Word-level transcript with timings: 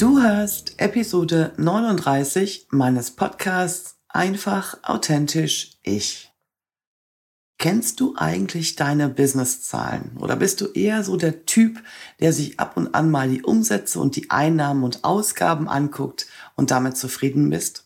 Du 0.00 0.18
hörst 0.22 0.80
Episode 0.80 1.52
39 1.58 2.68
meines 2.70 3.10
Podcasts 3.10 3.98
Einfach 4.08 4.78
authentisch 4.82 5.72
ich. 5.82 6.32
Kennst 7.58 8.00
du 8.00 8.14
eigentlich 8.16 8.76
deine 8.76 9.10
Businesszahlen 9.10 10.16
oder 10.18 10.36
bist 10.36 10.62
du 10.62 10.68
eher 10.68 11.04
so 11.04 11.18
der 11.18 11.44
Typ, 11.44 11.82
der 12.18 12.32
sich 12.32 12.58
ab 12.58 12.78
und 12.78 12.94
an 12.94 13.10
mal 13.10 13.28
die 13.28 13.42
Umsätze 13.42 14.00
und 14.00 14.16
die 14.16 14.30
Einnahmen 14.30 14.84
und 14.84 15.04
Ausgaben 15.04 15.68
anguckt 15.68 16.28
und 16.56 16.70
damit 16.70 16.96
zufrieden 16.96 17.50
bist? 17.50 17.84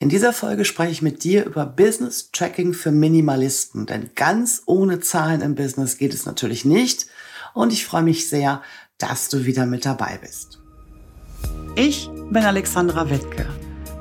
In 0.00 0.10
dieser 0.10 0.34
Folge 0.34 0.66
spreche 0.66 0.92
ich 0.92 1.00
mit 1.00 1.24
dir 1.24 1.46
über 1.46 1.64
Business 1.64 2.32
Tracking 2.32 2.74
für 2.74 2.90
Minimalisten, 2.90 3.86
denn 3.86 4.10
ganz 4.14 4.64
ohne 4.66 5.00
Zahlen 5.00 5.40
im 5.40 5.54
Business 5.54 5.96
geht 5.96 6.12
es 6.12 6.26
natürlich 6.26 6.66
nicht 6.66 7.06
und 7.54 7.72
ich 7.72 7.86
freue 7.86 8.02
mich 8.02 8.28
sehr, 8.28 8.60
dass 8.98 9.30
du 9.30 9.46
wieder 9.46 9.64
mit 9.64 9.86
dabei 9.86 10.18
bist. 10.20 10.58
Ich 11.76 12.10
bin 12.30 12.44
Alexandra 12.44 13.08
Wittke. 13.08 13.46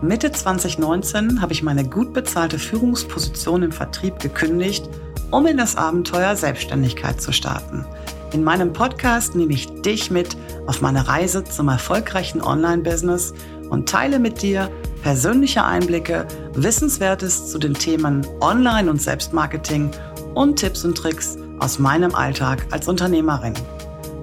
Mitte 0.01 0.31
2019 0.31 1.41
habe 1.41 1.53
ich 1.53 1.63
meine 1.63 1.83
gut 1.83 2.13
bezahlte 2.13 2.59
Führungsposition 2.59 3.63
im 3.63 3.71
Vertrieb 3.71 4.19
gekündigt, 4.19 4.87
um 5.31 5.45
in 5.47 5.57
das 5.57 5.75
Abenteuer 5.75 6.35
Selbstständigkeit 6.35 7.21
zu 7.21 7.31
starten. 7.31 7.85
In 8.33 8.43
meinem 8.43 8.73
Podcast 8.73 9.35
nehme 9.35 9.53
ich 9.53 9.67
dich 9.81 10.11
mit 10.11 10.37
auf 10.67 10.81
meine 10.81 11.07
Reise 11.07 11.43
zum 11.43 11.69
erfolgreichen 11.69 12.41
Online-Business 12.41 13.33
und 13.69 13.87
teile 13.87 14.19
mit 14.19 14.41
dir 14.41 14.69
persönliche 15.01 15.63
Einblicke, 15.63 16.27
Wissenswertes 16.53 17.49
zu 17.49 17.57
den 17.57 17.73
Themen 17.73 18.27
Online- 18.41 18.89
und 18.89 19.01
Selbstmarketing 19.01 19.91
und 20.33 20.57
Tipps 20.57 20.83
und 20.83 20.95
Tricks 20.95 21.37
aus 21.59 21.79
meinem 21.79 22.13
Alltag 22.13 22.65
als 22.71 22.87
Unternehmerin. 22.87 23.53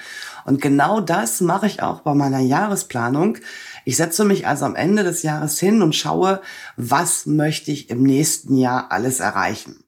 Und 0.44 0.60
genau 0.60 1.00
das 1.00 1.40
mache 1.40 1.66
ich 1.66 1.82
auch 1.82 2.00
bei 2.00 2.14
meiner 2.14 2.40
Jahresplanung. 2.40 3.38
Ich 3.84 3.96
setze 3.96 4.24
mich 4.24 4.46
also 4.46 4.66
am 4.66 4.76
Ende 4.76 5.04
des 5.04 5.22
Jahres 5.22 5.58
hin 5.58 5.82
und 5.82 5.94
schaue, 5.94 6.42
was 6.76 7.26
möchte 7.26 7.70
ich 7.70 7.90
im 7.90 8.02
nächsten 8.02 8.56
Jahr 8.56 8.92
alles 8.92 9.20
erreichen. 9.20 9.84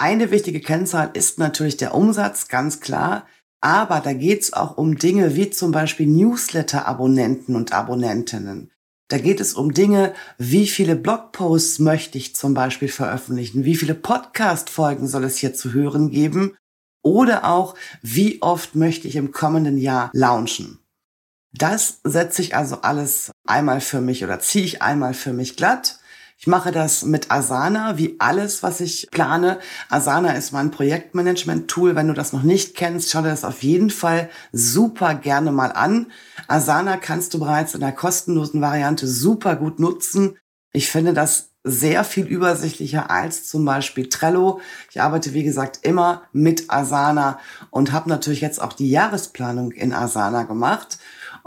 Eine 0.00 0.30
wichtige 0.30 0.60
Kennzahl 0.60 1.10
ist 1.14 1.40
natürlich 1.40 1.76
der 1.76 1.92
Umsatz, 1.92 2.46
ganz 2.46 2.80
klar. 2.80 3.26
Aber 3.60 3.98
da 3.98 4.12
geht 4.12 4.42
es 4.42 4.52
auch 4.52 4.76
um 4.76 4.96
Dinge 4.96 5.34
wie 5.34 5.50
zum 5.50 5.72
Beispiel 5.72 6.06
Newsletter-Abonnenten 6.06 7.56
und 7.56 7.72
Abonnentinnen. 7.72 8.70
Da 9.08 9.18
geht 9.18 9.40
es 9.40 9.54
um 9.54 9.72
Dinge, 9.72 10.14
wie 10.36 10.68
viele 10.68 10.94
Blogposts 10.94 11.80
möchte 11.80 12.16
ich 12.16 12.36
zum 12.36 12.54
Beispiel 12.54 12.88
veröffentlichen, 12.88 13.64
wie 13.64 13.74
viele 13.74 13.96
Podcast-Folgen 13.96 15.08
soll 15.08 15.24
es 15.24 15.38
hier 15.38 15.54
zu 15.54 15.72
hören 15.72 16.10
geben 16.10 16.56
oder 17.02 17.44
auch, 17.44 17.74
wie 18.00 18.40
oft 18.40 18.76
möchte 18.76 19.08
ich 19.08 19.16
im 19.16 19.32
kommenden 19.32 19.78
Jahr 19.78 20.10
launchen. 20.12 20.78
Das 21.52 22.00
setze 22.04 22.42
ich 22.42 22.54
also 22.54 22.82
alles 22.82 23.32
einmal 23.46 23.80
für 23.80 24.00
mich 24.00 24.22
oder 24.22 24.38
ziehe 24.38 24.64
ich 24.64 24.82
einmal 24.82 25.14
für 25.14 25.32
mich 25.32 25.56
glatt 25.56 25.97
ich 26.40 26.46
mache 26.46 26.70
das 26.70 27.04
mit 27.04 27.32
Asana, 27.32 27.98
wie 27.98 28.14
alles, 28.20 28.62
was 28.62 28.80
ich 28.80 29.08
plane. 29.10 29.58
Asana 29.88 30.34
ist 30.34 30.52
mein 30.52 30.70
Projektmanagement-Tool. 30.70 31.96
Wenn 31.96 32.06
du 32.06 32.14
das 32.14 32.32
noch 32.32 32.44
nicht 32.44 32.76
kennst, 32.76 33.10
schau 33.10 33.22
dir 33.22 33.30
das 33.30 33.44
auf 33.44 33.64
jeden 33.64 33.90
Fall 33.90 34.30
super 34.52 35.16
gerne 35.16 35.50
mal 35.50 35.72
an. 35.72 36.12
Asana 36.46 36.96
kannst 36.96 37.34
du 37.34 37.40
bereits 37.40 37.74
in 37.74 37.80
der 37.80 37.90
kostenlosen 37.90 38.60
Variante 38.60 39.08
super 39.08 39.56
gut 39.56 39.80
nutzen. 39.80 40.38
Ich 40.72 40.88
finde 40.88 41.12
das 41.12 41.50
sehr 41.64 42.04
viel 42.04 42.26
übersichtlicher 42.26 43.10
als 43.10 43.48
zum 43.48 43.64
Beispiel 43.64 44.08
Trello. 44.08 44.60
Ich 44.92 45.00
arbeite, 45.00 45.34
wie 45.34 45.42
gesagt, 45.42 45.80
immer 45.82 46.22
mit 46.32 46.70
Asana 46.70 47.40
und 47.70 47.90
habe 47.90 48.08
natürlich 48.08 48.42
jetzt 48.42 48.62
auch 48.62 48.74
die 48.74 48.90
Jahresplanung 48.90 49.72
in 49.72 49.92
Asana 49.92 50.44
gemacht. 50.44 50.98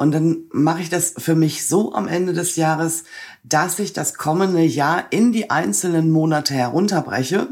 Und 0.02 0.14
dann 0.14 0.46
mache 0.52 0.82
ich 0.82 0.90
das 0.90 1.14
für 1.16 1.36
mich 1.36 1.68
so 1.68 1.94
am 1.94 2.08
Ende 2.08 2.34
des 2.34 2.56
Jahres, 2.56 3.04
dass 3.44 3.78
ich 3.78 3.94
das 3.94 4.16
kommende 4.16 4.64
Jahr 4.64 5.06
in 5.12 5.32
die 5.32 5.52
einzelnen 5.52 6.10
Monate 6.10 6.56
herunterbreche 6.56 7.50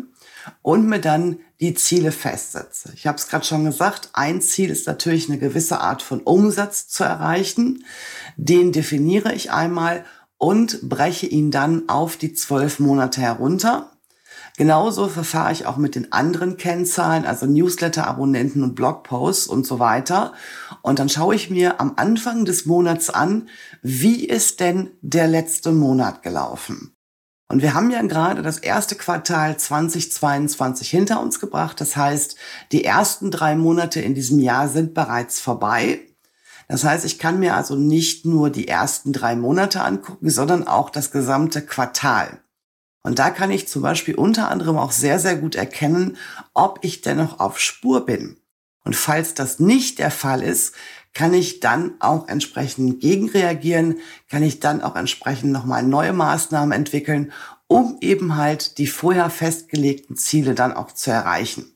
und 0.64 0.88
mir 0.88 1.00
dann 1.00 1.38
die 1.60 1.76
Ziele 1.76 2.12
festsetze. 2.12 2.92
Ich 2.96 3.06
habe 3.06 3.20
es 3.20 3.28
gerade 3.28 3.46
schon 3.46 3.66
gesagt, 3.66 4.10
ein 4.14 4.42
Ziel 4.42 4.72
ist 4.72 4.88
natürlich 4.88 5.30
eine 5.30 5.38
gewisse 5.38 5.80
Art 5.80 6.02
von 6.02 6.22
Umsatz 6.22 6.88
zu 6.88 7.04
erreichen. 7.04 7.86
Den 8.36 8.72
definiere 8.72 9.32
ich 9.32 9.52
einmal 9.52 10.04
und 10.40 10.90
breche 10.90 11.28
ihn 11.28 11.52
dann 11.52 11.88
auf 11.88 12.18
die 12.18 12.34
zwölf 12.34 12.80
Monate 12.80 13.22
herunter. 13.22 13.92
Genauso 14.60 15.08
verfahre 15.08 15.54
ich 15.54 15.66
auch 15.66 15.78
mit 15.78 15.96
den 15.96 16.12
anderen 16.12 16.58
Kennzahlen, 16.58 17.26
also 17.26 17.46
Newsletter-Abonnenten 17.46 18.62
und 18.62 18.76
Blogposts 18.76 19.48
und 19.48 19.66
so 19.66 19.80
weiter. 19.80 20.34
Und 20.82 21.00
dann 21.00 21.08
schaue 21.08 21.34
ich 21.34 21.50
mir 21.50 21.80
am 21.80 21.94
Anfang 21.96 22.44
des 22.44 22.66
Monats 22.66 23.10
an, 23.10 23.48
wie 23.82 24.26
ist 24.26 24.60
denn 24.60 24.90
der 25.00 25.30
letzte 25.30 25.72
Monat 25.72 26.24
gelaufen? 26.24 26.94
Und 27.48 27.62
wir 27.62 27.74
haben 27.74 27.90
ja 27.90 28.02
gerade 28.02 28.42
das 28.42 28.58
erste 28.58 28.96
Quartal 28.96 29.56
2022 29.56 30.90
hinter 30.90 31.22
uns 31.22 31.40
gebracht. 31.40 31.80
Das 31.80 31.96
heißt, 31.96 32.36
die 32.74 32.84
ersten 32.84 33.32
drei 33.32 33.56
Monate 33.56 34.02
in 34.02 34.14
diesem 34.14 34.40
Jahr 34.40 34.68
sind 34.68 34.94
bereits 34.94 35.40
vorbei. 35.40 36.02
Das 36.68 36.84
heißt, 36.84 37.06
ich 37.06 37.18
kann 37.18 37.40
mir 37.40 37.56
also 37.56 37.76
nicht 37.76 38.26
nur 38.26 38.50
die 38.50 38.68
ersten 38.68 39.14
drei 39.14 39.38
Monate 39.38 39.82
angucken, 39.84 40.30
sondern 40.30 40.68
auch 40.68 40.90
das 40.90 41.12
gesamte 41.12 41.62
Quartal. 41.62 42.42
Und 43.02 43.20
da 43.20 43.30
kann 43.30 43.52
ich 43.52 43.68
zum 43.68 43.82
Beispiel 43.82 44.16
unter 44.16 44.50
anderem 44.50 44.78
auch 44.78 44.92
sehr, 44.92 45.20
sehr 45.20 45.38
gut 45.38 45.56
erkennen, 45.56 46.18
ob 46.54 46.80
ich 46.82 47.02
dennoch 47.02 47.40
auf 47.40 47.60
Spur 47.60 48.06
bin. 48.06 48.38
Und 48.84 48.96
falls 48.96 49.34
das 49.34 49.60
nicht 49.60 50.00
der 50.00 50.12
Fall 50.12 50.42
ist, 50.42 50.74
kann 51.14 51.34
ich 51.34 51.60
dann 51.60 51.94
auch 52.00 52.28
entsprechend 52.28 53.00
gegenreagieren, 53.00 53.98
kann 54.30 54.44
ich 54.44 54.60
dann 54.60 54.82
auch 54.82 54.96
entsprechend 54.96 55.52
nochmal 55.52 55.84
neue 55.84 56.14
Maßnahmen 56.14 56.72
entwickeln, 56.72 57.32
um 57.68 57.98
eben 58.02 58.36
halt 58.36 58.78
die 58.78 58.88
vorher 58.88 59.30
festgelegten 59.30 60.16
Ziele 60.16 60.56
dann 60.56 60.74
auch 60.74 60.92
zu 60.92 61.12
erreichen. 61.12 61.76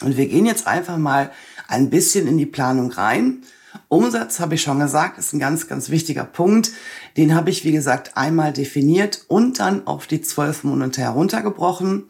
Und 0.00 0.16
wir 0.16 0.26
gehen 0.26 0.46
jetzt 0.46 0.66
einfach 0.66 0.98
mal 0.98 1.32
ein 1.68 1.90
bisschen 1.90 2.26
in 2.26 2.38
die 2.38 2.46
Planung 2.46 2.90
rein 2.92 3.44
Umsatz, 3.88 4.40
habe 4.40 4.54
ich 4.54 4.62
schon 4.62 4.78
gesagt, 4.78 5.18
ist 5.18 5.32
ein 5.32 5.38
ganz, 5.38 5.68
ganz 5.68 5.90
wichtiger 5.90 6.24
Punkt. 6.24 6.72
Den 7.16 7.34
habe 7.34 7.50
ich, 7.50 7.64
wie 7.64 7.72
gesagt, 7.72 8.16
einmal 8.16 8.52
definiert 8.52 9.24
und 9.28 9.60
dann 9.60 9.86
auf 9.86 10.06
die 10.06 10.20
zwölf 10.20 10.64
Monate 10.64 11.00
heruntergebrochen. 11.00 12.04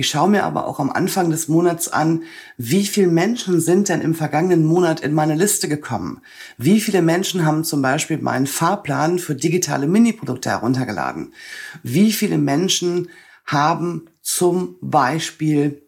Ich 0.00 0.08
schaue 0.08 0.30
mir 0.30 0.44
aber 0.44 0.68
auch 0.68 0.78
am 0.78 0.90
Anfang 0.90 1.28
des 1.28 1.48
Monats 1.48 1.88
an, 1.88 2.22
wie 2.56 2.86
viele 2.86 3.08
Menschen 3.08 3.60
sind 3.60 3.88
denn 3.88 4.00
im 4.00 4.14
vergangenen 4.14 4.64
Monat 4.64 5.00
in 5.00 5.12
meine 5.12 5.34
Liste 5.34 5.68
gekommen? 5.68 6.22
Wie 6.56 6.80
viele 6.80 7.02
Menschen 7.02 7.44
haben 7.44 7.64
zum 7.64 7.82
Beispiel 7.82 8.18
meinen 8.18 8.46
Fahrplan 8.46 9.18
für 9.18 9.34
digitale 9.34 9.88
Mini-Produkte 9.88 10.50
heruntergeladen? 10.50 11.34
Wie 11.82 12.12
viele 12.12 12.38
Menschen 12.38 13.08
haben 13.44 14.08
zum 14.22 14.76
Beispiel 14.80 15.82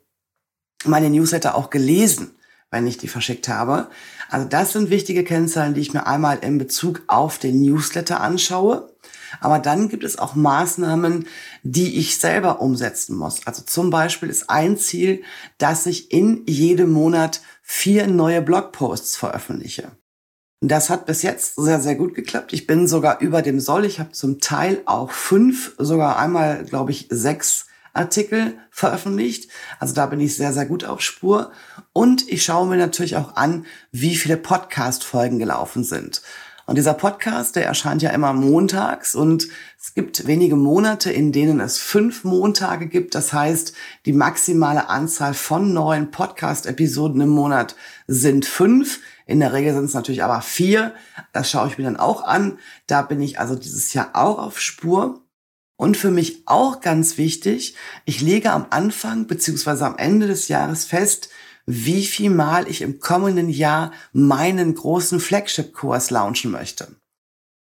meine 0.84 1.08
Newsletter 1.08 1.54
auch 1.54 1.70
gelesen, 1.70 2.32
wenn 2.72 2.88
ich 2.88 2.98
die 2.98 3.06
verschickt 3.06 3.46
habe? 3.46 3.90
Also 4.30 4.46
das 4.48 4.72
sind 4.72 4.90
wichtige 4.90 5.24
Kennzahlen, 5.24 5.74
die 5.74 5.80
ich 5.80 5.92
mir 5.92 6.06
einmal 6.06 6.38
in 6.38 6.56
Bezug 6.56 7.02
auf 7.08 7.38
den 7.38 7.60
Newsletter 7.60 8.20
anschaue. 8.20 8.94
Aber 9.40 9.58
dann 9.58 9.88
gibt 9.88 10.04
es 10.04 10.18
auch 10.18 10.34
Maßnahmen, 10.34 11.26
die 11.62 11.98
ich 11.98 12.18
selber 12.18 12.60
umsetzen 12.60 13.16
muss. 13.16 13.46
Also 13.46 13.62
zum 13.62 13.90
Beispiel 13.90 14.28
ist 14.28 14.48
ein 14.50 14.76
Ziel, 14.76 15.22
dass 15.58 15.86
ich 15.86 16.12
in 16.12 16.44
jedem 16.46 16.92
Monat 16.92 17.40
vier 17.62 18.06
neue 18.06 18.42
Blogposts 18.42 19.16
veröffentliche. 19.16 19.92
Das 20.60 20.90
hat 20.90 21.06
bis 21.06 21.22
jetzt 21.22 21.56
sehr, 21.56 21.80
sehr 21.80 21.94
gut 21.94 22.14
geklappt. 22.14 22.52
Ich 22.52 22.66
bin 22.66 22.86
sogar 22.86 23.20
über 23.20 23.40
dem 23.42 23.60
Soll. 23.60 23.84
Ich 23.84 23.98
habe 23.98 24.12
zum 24.12 24.40
Teil 24.40 24.82
auch 24.84 25.10
fünf, 25.10 25.74
sogar 25.78 26.18
einmal, 26.18 26.64
glaube 26.64 26.90
ich, 26.90 27.06
sechs 27.10 27.66
Artikel 27.92 28.58
veröffentlicht. 28.70 29.50
Also 29.78 29.94
da 29.94 30.06
bin 30.06 30.20
ich 30.20 30.36
sehr, 30.36 30.52
sehr 30.52 30.66
gut 30.66 30.84
auf 30.84 31.00
Spur. 31.00 31.52
Und 31.92 32.28
ich 32.28 32.44
schaue 32.44 32.66
mir 32.66 32.76
natürlich 32.76 33.16
auch 33.16 33.36
an, 33.36 33.66
wie 33.92 34.16
viele 34.16 34.36
Podcast-Folgen 34.36 35.38
gelaufen 35.38 35.84
sind. 35.84 36.22
Und 36.70 36.76
dieser 36.76 36.94
Podcast, 36.94 37.56
der 37.56 37.66
erscheint 37.66 38.00
ja 38.00 38.10
immer 38.10 38.32
montags 38.32 39.16
und 39.16 39.48
es 39.76 39.92
gibt 39.92 40.28
wenige 40.28 40.54
Monate, 40.54 41.10
in 41.10 41.32
denen 41.32 41.58
es 41.58 41.78
fünf 41.78 42.22
Montage 42.22 42.86
gibt. 42.86 43.16
Das 43.16 43.32
heißt, 43.32 43.72
die 44.06 44.12
maximale 44.12 44.88
Anzahl 44.88 45.34
von 45.34 45.72
neuen 45.72 46.12
Podcast-Episoden 46.12 47.22
im 47.22 47.30
Monat 47.30 47.74
sind 48.06 48.46
fünf. 48.46 49.00
In 49.26 49.40
der 49.40 49.52
Regel 49.52 49.74
sind 49.74 49.86
es 49.86 49.94
natürlich 49.94 50.22
aber 50.22 50.42
vier. 50.42 50.94
Das 51.32 51.50
schaue 51.50 51.66
ich 51.66 51.76
mir 51.76 51.82
dann 51.82 51.96
auch 51.96 52.22
an. 52.22 52.60
Da 52.86 53.02
bin 53.02 53.20
ich 53.20 53.40
also 53.40 53.56
dieses 53.56 53.92
Jahr 53.92 54.10
auch 54.12 54.38
auf 54.38 54.60
Spur. 54.60 55.22
Und 55.80 55.96
für 55.96 56.10
mich 56.10 56.42
auch 56.44 56.82
ganz 56.82 57.16
wichtig, 57.16 57.74
ich 58.04 58.20
lege 58.20 58.52
am 58.52 58.66
Anfang 58.68 59.26
beziehungsweise 59.26 59.86
am 59.86 59.96
Ende 59.96 60.26
des 60.26 60.48
Jahres 60.48 60.84
fest, 60.84 61.30
wie 61.64 62.04
viel 62.04 62.28
Mal 62.28 62.68
ich 62.68 62.82
im 62.82 62.98
kommenden 62.98 63.48
Jahr 63.48 63.90
meinen 64.12 64.74
großen 64.74 65.20
Flagship-Kurs 65.20 66.10
launchen 66.10 66.50
möchte. 66.50 66.96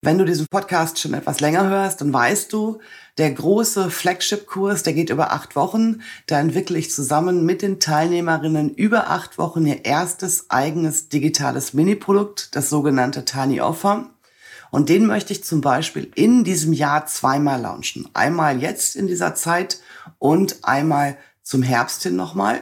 Wenn 0.04 0.20
du 0.20 0.26
diesen 0.26 0.46
Podcast 0.52 1.00
schon 1.00 1.16
etwas 1.16 1.40
länger 1.40 1.68
hörst, 1.68 2.02
dann 2.02 2.14
weißt 2.14 2.54
du, 2.54 2.82
der 3.18 3.32
große 3.32 3.90
Flagship-Kurs, 3.90 4.84
der 4.84 4.94
geht 4.94 5.10
über 5.10 5.32
acht 5.32 5.56
Wochen. 5.56 6.04
Da 6.28 6.40
entwickle 6.40 6.78
ich 6.78 6.92
zusammen 6.92 7.48
mit 7.48 7.64
den 7.64 7.80
Teilnehmerinnen 7.80 8.76
über 8.76 9.10
acht 9.10 9.40
Wochen 9.40 9.66
ihr 9.66 9.86
erstes 9.86 10.52
eigenes 10.52 11.10
digitales 11.10 11.74
Mini-Produkt, 11.74 12.56
das 12.56 12.70
sogenannte 12.70 13.26
Tiny 13.26 13.60
Offer. 13.60 14.13
Und 14.74 14.90
den 14.90 15.06
möchte 15.06 15.34
ich 15.34 15.44
zum 15.44 15.62
Beispiel 15.62 16.12
in 16.16 16.44
diesem 16.44 16.74
Jahr 16.74 17.06
zweimal 17.06 17.62
launchen. 17.62 18.10
Einmal 18.14 18.60
jetzt 18.60 18.96
in 18.96 19.06
dieser 19.06 19.36
Zeit 19.36 19.80
und 20.18 20.64
einmal 20.64 21.16
zum 21.44 21.62
Herbst 21.62 22.02
hin 22.02 22.16
nochmal. 22.16 22.62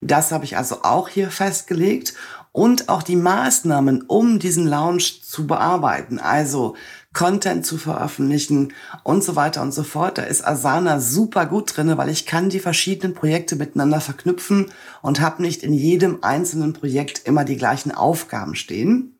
Das 0.00 0.32
habe 0.32 0.46
ich 0.46 0.56
also 0.56 0.82
auch 0.82 1.10
hier 1.10 1.30
festgelegt 1.30 2.14
und 2.52 2.88
auch 2.88 3.02
die 3.02 3.16
Maßnahmen, 3.16 4.00
um 4.00 4.38
diesen 4.38 4.66
Launch 4.66 5.24
zu 5.24 5.46
bearbeiten, 5.46 6.18
also 6.18 6.74
Content 7.12 7.66
zu 7.66 7.76
veröffentlichen 7.76 8.72
und 9.04 9.22
so 9.22 9.36
weiter 9.36 9.60
und 9.60 9.74
so 9.74 9.82
fort. 9.82 10.16
Da 10.16 10.22
ist 10.22 10.46
Asana 10.46 11.00
super 11.00 11.44
gut 11.44 11.76
drin, 11.76 11.98
weil 11.98 12.08
ich 12.08 12.24
kann 12.24 12.48
die 12.48 12.60
verschiedenen 12.60 13.12
Projekte 13.12 13.56
miteinander 13.56 14.00
verknüpfen 14.00 14.72
und 15.02 15.20
habe 15.20 15.42
nicht 15.42 15.62
in 15.62 15.74
jedem 15.74 16.24
einzelnen 16.24 16.72
Projekt 16.72 17.26
immer 17.26 17.44
die 17.44 17.58
gleichen 17.58 17.92
Aufgaben 17.92 18.54
stehen. 18.54 19.11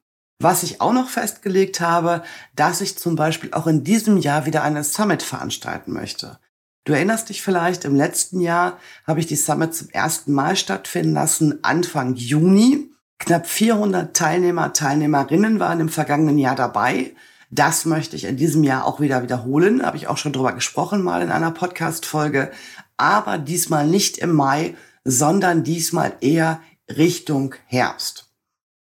Was 0.42 0.64
ich 0.64 0.80
auch 0.80 0.92
noch 0.92 1.08
festgelegt 1.08 1.80
habe, 1.80 2.24
dass 2.56 2.80
ich 2.80 2.98
zum 2.98 3.14
Beispiel 3.14 3.52
auch 3.52 3.68
in 3.68 3.84
diesem 3.84 4.16
Jahr 4.16 4.44
wieder 4.44 4.64
eine 4.64 4.82
Summit 4.82 5.22
veranstalten 5.22 5.92
möchte. 5.92 6.40
Du 6.84 6.92
erinnerst 6.92 7.28
dich 7.28 7.42
vielleicht, 7.42 7.84
im 7.84 7.94
letzten 7.94 8.40
Jahr 8.40 8.78
habe 9.06 9.20
ich 9.20 9.28
die 9.28 9.36
Summit 9.36 9.72
zum 9.72 9.88
ersten 9.90 10.32
Mal 10.32 10.56
stattfinden 10.56 11.14
lassen, 11.14 11.62
Anfang 11.62 12.16
Juni. 12.16 12.90
Knapp 13.20 13.46
400 13.46 14.16
Teilnehmer, 14.16 14.72
Teilnehmerinnen 14.72 15.60
waren 15.60 15.78
im 15.78 15.88
vergangenen 15.88 16.38
Jahr 16.38 16.56
dabei. 16.56 17.14
Das 17.52 17.84
möchte 17.84 18.16
ich 18.16 18.24
in 18.24 18.36
diesem 18.36 18.64
Jahr 18.64 18.84
auch 18.84 18.98
wieder 18.98 19.22
wiederholen. 19.22 19.86
Habe 19.86 19.96
ich 19.96 20.08
auch 20.08 20.18
schon 20.18 20.32
drüber 20.32 20.54
gesprochen 20.54 21.02
mal 21.02 21.22
in 21.22 21.30
einer 21.30 21.52
Podcast-Folge. 21.52 22.50
Aber 22.96 23.38
diesmal 23.38 23.86
nicht 23.86 24.18
im 24.18 24.34
Mai, 24.34 24.74
sondern 25.04 25.62
diesmal 25.62 26.14
eher 26.20 26.60
Richtung 26.88 27.54
Herbst. 27.66 28.31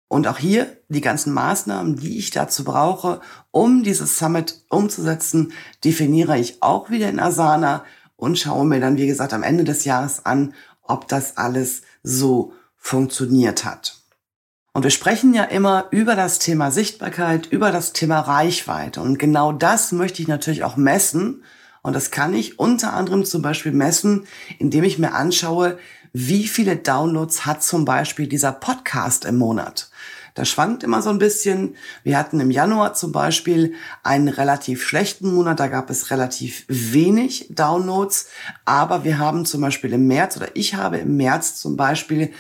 Und 0.08 0.28
auch 0.28 0.38
hier 0.38 0.78
die 0.88 1.02
ganzen 1.02 1.34
Maßnahmen, 1.34 1.96
die 1.96 2.18
ich 2.18 2.30
dazu 2.30 2.64
brauche, 2.64 3.22
um 3.52 3.84
dieses 3.84 4.20
Summit 4.20 4.64
umzusetzen, 4.70 5.54
definiere 5.84 6.38
ich 6.38 6.62
auch 6.62 6.90
wieder 6.90 7.10
in 7.10 7.20
Asana 7.20 7.84
und 8.16 8.38
schaue 8.38 8.66
mir 8.66 8.80
dann, 8.80 8.98
wie 8.98 9.08
gesagt, 9.08 9.34
am 9.34 9.44
Ende 9.44 9.64
des 9.64 9.84
Jahres 9.84 10.26
an, 10.26 10.54
ob 10.84 11.08
das 11.08 11.38
alles 11.38 11.82
so 12.04 12.54
funktioniert 12.76 13.66
hat. 13.66 13.98
Und 14.74 14.84
wir 14.84 14.92
sprechen 14.92 15.34
ja 15.34 15.46
immer 15.46 15.86
über 15.92 16.16
das 16.16 16.38
Thema 16.38 16.70
Sichtbarkeit, 16.70 17.48
über 17.48 17.72
das 17.72 17.94
Thema 17.94 18.20
Reichweite. 18.20 19.02
Und 19.02 19.18
genau 19.18 19.54
das 19.54 19.92
möchte 19.92 20.22
ich 20.22 20.28
natürlich 20.28 20.64
auch 20.64 20.76
messen. 20.76 21.44
Und 21.82 21.94
das 21.94 22.12
kann 22.12 22.34
ich 22.34 22.60
unter 22.60 22.94
anderem 22.94 23.24
zum 23.26 23.42
Beispiel 23.42 23.72
messen, 23.72 24.28
indem 24.60 24.84
ich 24.84 25.00
mir 25.00 25.14
anschaue, 25.14 25.78
wie 26.18 26.48
viele 26.48 26.78
Downloads 26.78 27.46
hat 27.46 27.62
zum 27.62 27.84
Beispiel 27.84 28.28
dieser 28.28 28.54
Podcast 28.54 29.26
im 29.26 29.36
Monat. 29.36 29.90
Das 30.34 30.48
schwankt 30.48 30.82
immer 30.82 31.02
so 31.02 31.10
ein 31.10 31.18
bisschen. 31.18 31.76
Wir 32.04 32.18
hatten 32.18 32.40
im 32.40 32.52
Januar 32.52 32.94
zum 32.94 33.12
Beispiel 33.12 33.74
einen 34.02 34.30
relativ 34.30 34.82
schlechten 34.82 35.34
Monat, 35.34 35.60
da 35.60 35.68
gab 35.68 35.90
es 35.90 36.12
relativ 36.12 36.64
wenig 36.70 37.48
Downloads, 37.50 38.28
aber 38.64 39.04
wir 39.04 39.18
haben 39.18 39.46
zum 39.46 39.60
Beispiel 39.60 39.92
im 39.92 40.08
März 40.08 40.38
oder 40.38 40.48
ich 40.54 40.76
habe 40.76 41.00
im 41.00 41.18
März 41.18 41.58
zum 41.58 41.76
Beispiel 41.76 42.32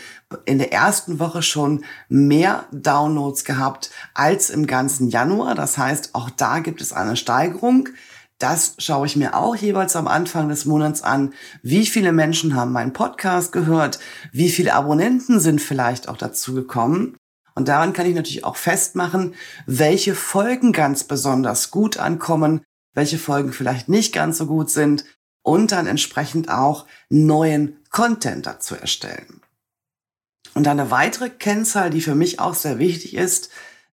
in 0.46 0.58
der 0.58 0.72
ersten 0.72 1.20
Woche 1.20 1.42
schon 1.42 1.84
mehr 2.08 2.68
Downloads 2.72 3.44
gehabt 3.44 3.92
als 4.14 4.50
im 4.50 4.68
ganzen 4.68 5.10
Januar. 5.10 5.54
Das 5.54 5.78
heißt, 5.78 6.16
auch 6.16 6.30
da 6.30 6.60
gibt 6.60 6.80
es 6.80 6.94
eine 6.94 7.18
Steigerung. 7.18 7.90
Das 8.46 8.76
schaue 8.78 9.08
ich 9.08 9.16
mir 9.16 9.34
auch 9.34 9.56
jeweils 9.56 9.96
am 9.96 10.08
Anfang 10.08 10.50
des 10.50 10.66
Monats 10.66 11.02
an. 11.02 11.34
Wie 11.64 11.88
viele 11.88 12.12
Menschen 12.12 12.54
haben 12.54 12.74
meinen 12.74 12.94
Podcast 12.94 13.52
gehört? 13.52 13.98
Wie 14.32 14.50
viele 14.50 14.76
Abonnenten 14.76 15.40
sind 15.40 15.64
vielleicht 15.64 16.08
auch 16.08 16.16
dazu 16.16 16.54
gekommen? 16.54 17.18
Und 17.56 17.70
daran 17.70 17.92
kann 17.92 18.06
ich 18.06 18.14
natürlich 18.14 18.44
auch 18.44 18.56
festmachen, 18.56 19.34
welche 19.66 20.14
Folgen 20.14 20.74
ganz 20.74 21.06
besonders 21.06 21.72
gut 21.72 21.98
ankommen, 21.98 22.62
welche 22.94 23.18
Folgen 23.18 23.52
vielleicht 23.52 23.90
nicht 23.90 24.14
ganz 24.14 24.38
so 24.38 24.46
gut 24.46 24.70
sind 24.70 25.06
und 25.42 25.72
dann 25.72 25.88
entsprechend 25.88 26.48
auch 26.48 26.86
neuen 27.10 27.80
Content 27.90 28.46
dazu 28.46 28.76
erstellen. 28.76 29.42
Und 30.54 30.68
eine 30.68 30.92
weitere 30.92 31.32
Kennzahl, 31.32 31.90
die 31.90 32.02
für 32.02 32.14
mich 32.14 32.40
auch 32.40 32.54
sehr 32.54 32.78
wichtig 32.78 33.16
ist, 33.16 33.50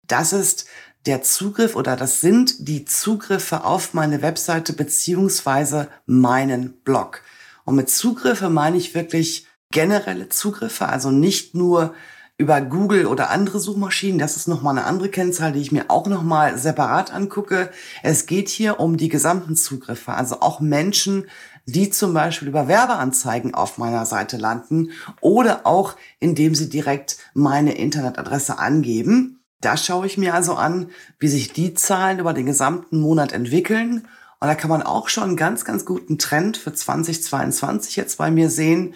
das 0.09 0.33
ist 0.33 0.67
der 1.07 1.23
Zugriff 1.23 1.77
oder 1.77 1.97
das 1.97 2.21
sind 2.21 2.69
die 2.69 2.85
Zugriffe 2.85 3.65
auf 3.65 3.95
meine 3.95 4.23
Webseite 4.23 4.73
beziehungsweise 4.73 5.89
meinen 6.07 6.73
Blog. 6.85 7.23
Und 7.65 7.77
mit 7.77 7.91
Zugriffe 7.91 8.51
meine 8.51 8.77
ich 8.77 8.95
wirklich 8.95 9.47
generelle 9.71 10.29
Zugriffe, 10.29 10.89
also 10.89 11.11
nicht 11.11 11.55
nur 11.55 11.95
über 12.37 12.63
Google 12.63 13.07
oder 13.07 13.31
andere 13.31 13.61
Suchmaschinen. 13.61 14.19
Das 14.19 14.37
ist 14.37 14.49
nochmal 14.49 14.77
eine 14.77 14.87
andere 14.87 15.11
Kennzahl, 15.11 15.53
die 15.53 15.61
ich 15.61 15.73
mir 15.73 15.91
auch 15.91 16.07
nochmal 16.07 16.57
separat 16.57 17.13
angucke. 17.13 17.71
Es 18.03 18.25
geht 18.25 18.49
hier 18.49 18.81
um 18.81 18.97
die 18.97 19.11
gesamten 19.11 19.57
Zugriffe, 19.57 20.15
also 20.15 20.41
auch 20.41 20.61
Menschen, 20.61 21.27
die 21.67 21.91
zum 21.91 22.15
Beispiel 22.15 22.49
über 22.49 22.67
Werbeanzeigen 22.67 23.55
auf 23.55 23.77
meiner 23.77 24.07
Seite 24.07 24.39
landen 24.39 24.91
oder 25.21 25.67
auch 25.67 25.97
indem 26.19 26.55
sie 26.55 26.71
direkt 26.71 27.19
meine 27.35 27.77
Internetadresse 27.77 28.59
angeben. 28.59 29.40
Da 29.61 29.77
schaue 29.77 30.07
ich 30.07 30.17
mir 30.17 30.35
also 30.35 30.55
an, 30.55 30.91
wie 31.19 31.29
sich 31.29 31.53
die 31.53 31.75
Zahlen 31.75 32.19
über 32.19 32.33
den 32.33 32.47
gesamten 32.47 33.01
Monat 33.01 33.33
entwickeln. 33.33 34.09
Und 34.41 34.49
da 34.49 34.55
kann 34.55 34.71
man 34.71 34.83
auch 34.83 35.09
schon 35.09 35.25
einen 35.25 35.37
ganz, 35.37 35.65
ganz 35.65 35.85
guten 35.85 36.19
Trend 36.19 36.57
für 36.57 36.73
2022 36.73 37.97
jetzt 37.97 38.17
bei 38.17 38.31
mir 38.31 38.49
sehen. 38.49 38.95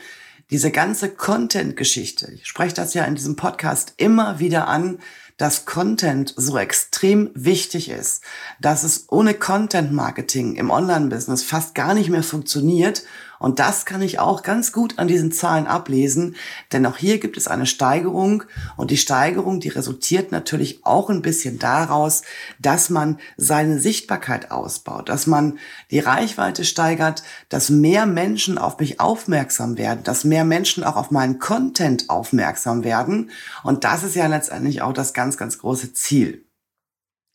Diese 0.51 0.71
ganze 0.71 1.11
Content-Geschichte, 1.11 2.31
ich 2.33 2.47
spreche 2.47 2.75
das 2.75 2.95
ja 2.95 3.05
in 3.05 3.15
diesem 3.15 3.37
Podcast 3.37 3.95
immer 3.97 4.39
wieder 4.39 4.69
an, 4.69 4.99
dass 5.37 5.67
Content 5.67 6.33
so 6.37 6.57
extrem 6.59 7.31
wichtig 7.35 7.89
ist, 7.89 8.23
dass 8.61 8.85
es 8.85 9.07
ohne 9.09 9.35
Content 9.35 9.93
Marketing 9.93 10.55
im 10.55 10.71
Online-Business 10.71 11.43
fast 11.43 11.75
gar 11.75 11.95
nicht 11.95 12.09
mehr 12.09 12.23
funktioniert 12.23 13.03
und 13.39 13.59
das 13.59 13.85
kann 13.85 14.03
ich 14.03 14.19
auch 14.19 14.43
ganz 14.43 14.73
gut 14.73 14.99
an 14.99 15.09
diesen 15.09 15.33
Zahlen 15.33 15.67
ablesen, 15.67 16.37
denn 16.73 16.87
auch 16.87 16.97
hier 16.97 17.19
gibt 17.19 17.37
es 17.37 17.49
eine 17.49 17.67
Steigerung 17.67 18.45
und 18.77 18.91
die 18.91 18.97
Steigerung, 18.97 19.61
die 19.61 19.69
resultiert 19.69 20.33
natürlich 20.33 20.85
auch 20.85 21.11
ein 21.11 21.23
bisschen 21.23 21.59
daraus, 21.59 22.23
dass 22.59 22.91
man 22.91 23.19
seine 23.37 23.79
Sichtbarkeit 23.79 24.51
ausbaut, 24.51 25.09
dass 25.09 25.27
man 25.27 25.59
die 25.91 26.01
Reichweite 26.01 26.65
steigert, 26.65 27.23
dass 27.49 27.71
mehr 27.71 28.07
Menschen 28.07 28.59
auf 28.59 28.79
mich 28.79 29.01
aufmerksam 29.01 29.79
werden, 29.79 30.05
dass 30.05 30.25
mehr 30.25 30.45
Menschen 30.45 30.85
auch 30.85 30.97
auf 30.97 31.11
meinen 31.11 31.39
Content 31.39 32.11
aufmerksam 32.11 32.85
werden 32.85 33.31
und 33.63 33.85
das 33.85 34.03
ist 34.03 34.15
ja 34.15 34.27
letztendlich 34.27 34.83
auch 34.83 34.93
das 34.93 35.15
ganz, 35.15 35.37
ganz 35.37 35.59
große 35.59 35.93
Ziel. 35.93 36.44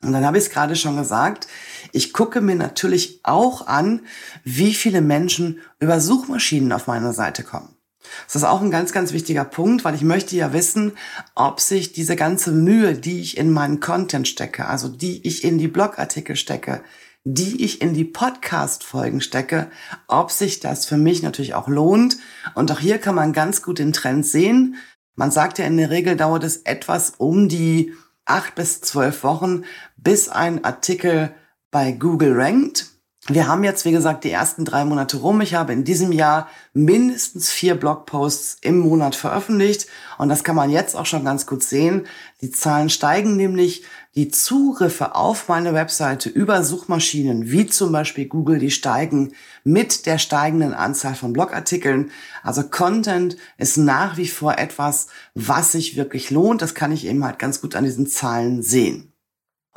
Und 0.02 0.14
dann 0.14 0.26
habe 0.26 0.38
ich 0.38 0.46
es 0.46 0.50
gerade 0.50 0.76
schon 0.76 0.96
gesagt, 0.96 1.48
ich 1.92 2.14
gucke 2.14 2.40
mir 2.40 2.56
natürlich 2.56 3.20
auch 3.24 3.68
an, 3.68 4.02
wie 4.44 4.74
viele 4.74 5.02
Menschen 5.02 5.60
über 5.80 6.00
Suchmaschinen 6.00 6.72
auf 6.72 6.88
meine 6.88 7.14
Seite 7.14 7.44
kommen. 7.44 7.76
Das 8.26 8.36
ist 8.36 8.44
auch 8.44 8.62
ein 8.62 8.72
ganz, 8.72 8.92
ganz 8.92 9.12
wichtiger 9.12 9.44
Punkt, 9.44 9.84
weil 9.84 9.96
ich 9.96 10.02
möchte 10.02 10.36
ja 10.36 10.54
wissen, 10.54 10.94
ob 11.36 11.60
sich 11.60 11.92
diese 11.92 12.16
ganze 12.16 12.52
Mühe, 12.52 12.94
die 12.94 13.20
ich 13.20 13.38
in 13.38 13.52
meinen 13.52 13.82
Content 13.82 14.28
stecke, 14.28 14.66
also 14.68 14.88
die 14.88 15.26
ich 15.28 15.44
in 15.44 15.58
die 15.58 15.68
Blogartikel 15.68 16.36
stecke, 16.36 16.82
die 17.26 17.64
ich 17.64 17.82
in 17.82 17.94
die 17.94 18.06
Podcast-Folgen 18.06 19.22
stecke, 19.22 19.70
ob 20.08 20.32
sich 20.32 20.62
das 20.62 20.86
für 20.86 20.98
mich 20.98 21.22
natürlich 21.22 21.54
auch 21.54 21.68
lohnt. 21.68 22.18
Und 22.56 22.72
auch 22.72 22.80
hier 22.80 22.98
kann 23.00 23.16
man 23.16 23.34
ganz 23.34 23.62
gut 23.62 23.80
den 23.80 23.94
Trend 23.94 24.26
sehen. 24.26 24.76
Man 25.16 25.32
sagt 25.32 25.60
ja 25.60 25.66
in 25.66 25.78
der 25.78 25.90
Regel 25.90 26.16
dauert 26.16 26.46
es 26.46 26.58
etwas 26.58 27.14
um 27.18 27.50
die 27.50 27.94
acht 28.30 28.56
bis 28.56 28.82
zwölf 28.82 29.24
Wochen, 29.24 29.66
bis 29.98 30.30
ein 30.30 30.64
Artikel 30.64 31.34
bei 31.72 31.92
Google 31.92 32.34
rankt. 32.40 32.88
Wir 33.32 33.48
haben 33.48 33.64
jetzt, 33.64 33.86
wie 33.86 33.92
gesagt, 33.92 34.24
die 34.24 34.32
ersten 34.32 34.66
drei 34.66 34.86
Monate 34.86 35.18
rum. 35.18 35.40
Ich 35.42 35.54
habe 35.54 35.72
in 35.72 35.84
diesem 35.84 36.12
Jahr 36.12 36.48
mindestens 36.74 37.52
vier 37.52 37.76
Blogposts 37.76 38.58
im 38.62 38.80
Monat 38.80 39.16
veröffentlicht. 39.16 39.86
Und 40.18 40.30
das 40.30 40.44
kann 40.44 40.56
man 40.56 40.72
jetzt 40.72 40.96
auch 40.96 41.06
schon 41.06 41.24
ganz 41.24 41.46
gut 41.46 41.62
sehen. 41.62 42.08
Die 42.42 42.50
Zahlen 42.50 42.90
steigen 42.90 43.36
nämlich. 43.36 43.84
Die 44.16 44.30
Zugriffe 44.30 45.14
auf 45.14 45.48
meine 45.48 45.76
Webseite 45.76 46.30
über 46.30 46.64
Suchmaschinen, 46.64 47.52
wie 47.52 47.68
zum 47.68 47.92
Beispiel 47.92 48.26
Google, 48.26 48.58
die 48.58 48.72
steigen 48.72 49.34
mit 49.64 50.08
der 50.08 50.18
steigenden 50.18 50.74
Anzahl 50.74 51.14
von 51.14 51.32
Blogartikeln. 51.32 52.10
Also 52.42 52.64
Content 52.64 53.38
ist 53.60 53.78
nach 53.78 54.18
wie 54.18 54.28
vor 54.28 54.58
etwas, 54.58 55.08
was 55.36 55.74
sich 55.74 55.96
wirklich 55.96 56.32
lohnt. 56.32 56.64
Das 56.64 56.74
kann 56.74 56.92
ich 56.92 57.06
eben 57.06 57.24
halt 57.24 57.38
ganz 57.38 57.62
gut 57.62 57.76
an 57.76 57.84
diesen 57.84 58.08
Zahlen 58.08 58.64
sehen. 58.64 59.09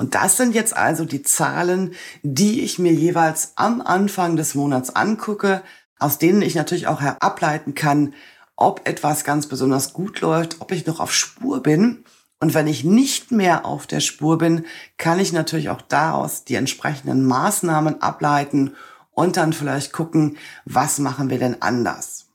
Und 0.03 0.15
das 0.15 0.35
sind 0.35 0.53
jetzt 0.53 0.75
also 0.75 1.05
die 1.05 1.23
Zahlen, 1.23 1.93
die 2.23 2.59
ich 2.59 2.77
mir 2.77 2.91
jeweils 2.91 3.53
am 3.55 3.79
Anfang 3.79 4.35
des 4.35 4.53
Monats 4.53 4.93
angucke, 4.97 5.63
aus 5.97 6.17
denen 6.17 6.41
ich 6.41 6.55
natürlich 6.55 6.87
auch 6.87 6.99
ableiten 6.99 7.73
kann, 7.73 8.13
ob 8.57 8.85
etwas 8.85 9.23
ganz 9.23 9.47
besonders 9.47 9.93
gut 9.93 10.19
läuft, 10.19 10.59
ob 10.59 10.73
ich 10.73 10.85
noch 10.85 10.99
auf 10.99 11.13
Spur 11.13 11.63
bin. 11.63 12.03
Und 12.41 12.53
wenn 12.53 12.67
ich 12.67 12.83
nicht 12.83 13.31
mehr 13.31 13.65
auf 13.65 13.87
der 13.87 14.01
Spur 14.01 14.37
bin, 14.37 14.65
kann 14.97 15.21
ich 15.21 15.31
natürlich 15.31 15.69
auch 15.69 15.81
daraus 15.81 16.43
die 16.43 16.55
entsprechenden 16.55 17.25
Maßnahmen 17.25 18.01
ableiten 18.01 18.75
und 19.11 19.37
dann 19.37 19.53
vielleicht 19.53 19.93
gucken, 19.93 20.35
was 20.65 20.99
machen 20.99 21.29
wir 21.29 21.39
denn 21.39 21.61
anders. 21.61 22.25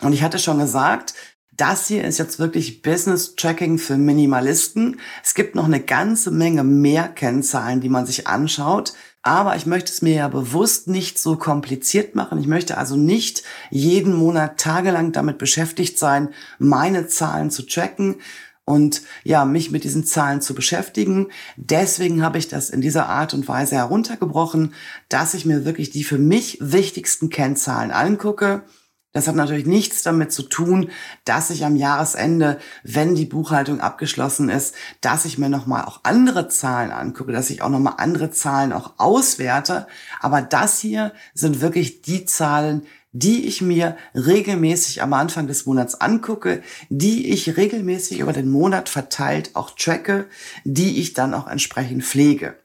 Und 0.00 0.14
ich 0.14 0.24
hatte 0.24 0.40
schon 0.40 0.58
gesagt, 0.58 1.14
das 1.62 1.86
hier 1.86 2.02
ist 2.02 2.18
jetzt 2.18 2.40
wirklich 2.40 2.82
Business 2.82 3.36
Tracking 3.36 3.78
für 3.78 3.96
Minimalisten. 3.96 4.98
Es 5.22 5.32
gibt 5.32 5.54
noch 5.54 5.66
eine 5.66 5.78
ganze 5.78 6.32
Menge 6.32 6.64
mehr 6.64 7.06
Kennzahlen, 7.06 7.80
die 7.80 7.88
man 7.88 8.04
sich 8.04 8.26
anschaut. 8.26 8.94
Aber 9.22 9.54
ich 9.54 9.64
möchte 9.64 9.92
es 9.92 10.02
mir 10.02 10.14
ja 10.16 10.26
bewusst 10.26 10.88
nicht 10.88 11.20
so 11.20 11.36
kompliziert 11.36 12.16
machen. 12.16 12.38
Ich 12.40 12.48
möchte 12.48 12.78
also 12.78 12.96
nicht 12.96 13.44
jeden 13.70 14.12
Monat 14.12 14.58
tagelang 14.58 15.12
damit 15.12 15.38
beschäftigt 15.38 16.00
sein, 16.00 16.30
meine 16.58 17.06
Zahlen 17.06 17.52
zu 17.52 17.62
tracken 17.62 18.16
und 18.64 19.02
ja, 19.22 19.44
mich 19.44 19.70
mit 19.70 19.84
diesen 19.84 20.04
Zahlen 20.04 20.40
zu 20.40 20.56
beschäftigen. 20.56 21.28
Deswegen 21.54 22.24
habe 22.24 22.38
ich 22.38 22.48
das 22.48 22.70
in 22.70 22.80
dieser 22.80 23.08
Art 23.08 23.34
und 23.34 23.46
Weise 23.46 23.76
heruntergebrochen, 23.76 24.74
dass 25.08 25.32
ich 25.34 25.46
mir 25.46 25.64
wirklich 25.64 25.90
die 25.90 26.02
für 26.02 26.18
mich 26.18 26.58
wichtigsten 26.60 27.30
Kennzahlen 27.30 27.92
angucke 27.92 28.64
das 29.12 29.28
hat 29.28 29.34
natürlich 29.34 29.66
nichts 29.66 30.02
damit 30.02 30.32
zu 30.32 30.42
tun, 30.42 30.90
dass 31.24 31.50
ich 31.50 31.64
am 31.64 31.76
Jahresende, 31.76 32.58
wenn 32.82 33.14
die 33.14 33.26
Buchhaltung 33.26 33.80
abgeschlossen 33.80 34.48
ist, 34.48 34.74
dass 35.02 35.26
ich 35.26 35.36
mir 35.36 35.50
nochmal 35.50 35.84
auch 35.84 36.00
andere 36.02 36.48
Zahlen 36.48 36.90
angucke, 36.90 37.32
dass 37.32 37.50
ich 37.50 37.60
auch 37.62 37.68
nochmal 37.68 37.94
andere 37.98 38.30
Zahlen 38.30 38.72
auch 38.72 38.94
auswerte. 38.96 39.86
Aber 40.20 40.40
das 40.40 40.80
hier 40.80 41.12
sind 41.34 41.60
wirklich 41.60 42.00
die 42.00 42.24
Zahlen, 42.24 42.86
die 43.12 43.46
ich 43.46 43.60
mir 43.60 43.98
regelmäßig 44.14 45.02
am 45.02 45.12
Anfang 45.12 45.46
des 45.46 45.66
Monats 45.66 46.00
angucke, 46.00 46.62
die 46.88 47.30
ich 47.30 47.58
regelmäßig 47.58 48.20
über 48.20 48.32
den 48.32 48.48
Monat 48.48 48.88
verteilt 48.88 49.50
auch 49.54 49.72
tracke, 49.72 50.26
die 50.64 50.98
ich 51.00 51.12
dann 51.12 51.34
auch 51.34 51.46
entsprechend 51.46 52.04
pflege. 52.04 52.56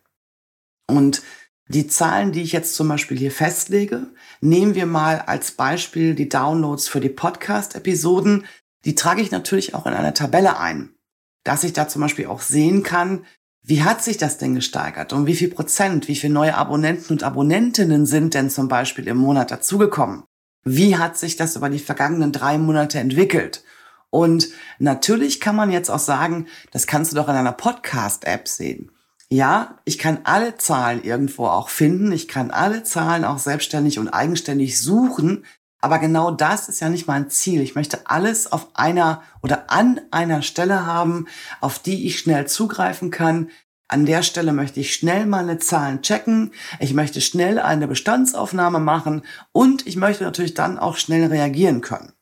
Und 0.89 1.21
die 1.69 1.87
Zahlen, 1.87 2.31
die 2.31 2.41
ich 2.41 2.51
jetzt 2.51 2.75
zum 2.75 2.87
Beispiel 2.87 3.17
hier 3.17 3.31
festlege, 3.31 4.07
nehmen 4.41 4.75
wir 4.75 4.85
mal 4.85 5.19
als 5.19 5.51
Beispiel 5.51 6.15
die 6.15 6.29
Downloads 6.29 6.87
für 6.87 6.99
die 6.99 7.09
Podcast-Episoden. 7.09 8.45
Die 8.85 8.95
trage 8.95 9.21
ich 9.21 9.31
natürlich 9.31 9.73
auch 9.73 9.85
in 9.85 9.93
einer 9.93 10.13
Tabelle 10.13 10.59
ein, 10.59 10.95
dass 11.43 11.63
ich 11.63 11.73
da 11.73 11.87
zum 11.87 12.01
Beispiel 12.01 12.27
auch 12.27 12.41
sehen 12.41 12.83
kann, 12.83 13.25
wie 13.63 13.83
hat 13.83 14.01
sich 14.01 14.17
das 14.17 14.37
denn 14.37 14.55
gesteigert 14.55 15.11
und 15.11 15.25
wie 15.25 15.35
viel 15.35 15.49
Prozent, 15.49 16.07
wie 16.07 16.15
viele 16.15 16.31
neue 16.31 16.55
Abonnenten 16.55 17.11
und 17.11 17.23
Abonnentinnen 17.23 18.05
sind 18.05 18.33
denn 18.33 18.49
zum 18.49 18.69
Beispiel 18.69 19.07
im 19.07 19.17
Monat 19.17 19.51
dazugekommen? 19.51 20.23
Wie 20.63 20.97
hat 20.97 21.17
sich 21.17 21.35
das 21.35 21.57
über 21.57 21.69
die 21.69 21.79
vergangenen 21.79 22.31
drei 22.31 22.57
Monate 22.57 22.99
entwickelt? 22.99 23.65
Und 24.09 24.47
natürlich 24.79 25.41
kann 25.41 25.57
man 25.57 25.69
jetzt 25.69 25.89
auch 25.89 25.99
sagen, 25.99 26.47
das 26.71 26.87
kannst 26.87 27.11
du 27.11 27.17
doch 27.17 27.27
in 27.27 27.35
einer 27.35 27.51
Podcast-App 27.51 28.47
sehen. 28.47 28.91
Ja, 29.29 29.77
ich 29.83 29.97
kann 29.97 30.19
alle 30.23 30.57
Zahlen 30.57 31.03
irgendwo 31.03 31.47
auch 31.47 31.69
finden. 31.69 32.11
Ich 32.11 32.27
kann 32.27 32.49
alle 32.49 32.83
Zahlen 32.83 33.25
auch 33.25 33.39
selbstständig 33.39 33.99
und 33.99 34.07
eigenständig 34.09 34.81
suchen. 34.81 35.45
Aber 35.79 35.99
genau 35.99 36.31
das 36.31 36.69
ist 36.69 36.79
ja 36.79 36.89
nicht 36.89 37.07
mein 37.07 37.29
Ziel. 37.29 37.61
Ich 37.61 37.75
möchte 37.75 38.09
alles 38.09 38.51
auf 38.51 38.69
einer 38.73 39.21
oder 39.43 39.69
an 39.69 39.99
einer 40.11 40.41
Stelle 40.41 40.85
haben, 40.85 41.27
auf 41.59 41.79
die 41.79 42.07
ich 42.07 42.19
schnell 42.19 42.47
zugreifen 42.47 43.11
kann. 43.11 43.49
An 43.89 44.05
der 44.05 44.23
Stelle 44.23 44.53
möchte 44.53 44.79
ich 44.79 44.93
schnell 44.93 45.25
meine 45.25 45.59
Zahlen 45.59 46.01
checken. 46.01 46.51
Ich 46.79 46.93
möchte 46.93 47.21
schnell 47.21 47.59
eine 47.59 47.87
Bestandsaufnahme 47.87 48.79
machen 48.79 49.23
und 49.51 49.85
ich 49.87 49.97
möchte 49.97 50.23
natürlich 50.23 50.55
dann 50.55 50.79
auch 50.79 50.97
schnell 50.97 51.27
reagieren 51.27 51.81
können. 51.81 52.13